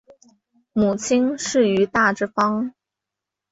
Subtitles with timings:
[0.73, 2.73] 母亲是于大之方。